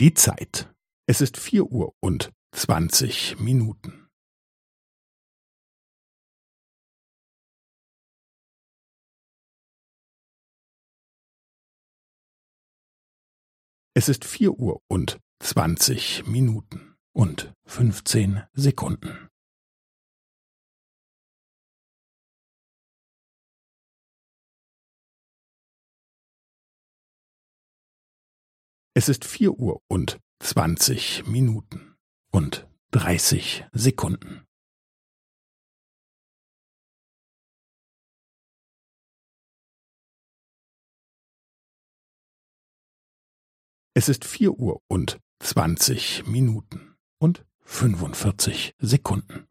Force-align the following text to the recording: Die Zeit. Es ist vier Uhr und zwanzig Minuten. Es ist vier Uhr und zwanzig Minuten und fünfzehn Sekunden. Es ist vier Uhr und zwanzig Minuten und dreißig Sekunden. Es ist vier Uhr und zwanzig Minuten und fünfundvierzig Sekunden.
Die 0.00 0.14
Zeit. 0.14 0.72
Es 1.08 1.20
ist 1.20 1.36
vier 1.36 1.72
Uhr 1.72 1.92
und 1.98 2.32
zwanzig 2.52 3.36
Minuten. 3.40 4.08
Es 13.96 14.08
ist 14.08 14.24
vier 14.24 14.52
Uhr 14.52 14.80
und 14.86 15.18
zwanzig 15.42 16.24
Minuten 16.28 16.94
und 17.12 17.52
fünfzehn 17.66 18.44
Sekunden. 18.52 19.28
Es 28.98 29.08
ist 29.08 29.24
vier 29.24 29.52
Uhr 29.52 29.80
und 29.86 30.18
zwanzig 30.40 31.24
Minuten 31.24 31.94
und 32.32 32.68
dreißig 32.90 33.64
Sekunden. 33.70 34.44
Es 43.94 44.08
ist 44.08 44.24
vier 44.24 44.50
Uhr 44.58 44.82
und 44.88 45.20
zwanzig 45.38 46.26
Minuten 46.26 46.96
und 47.20 47.46
fünfundvierzig 47.60 48.74
Sekunden. 48.80 49.46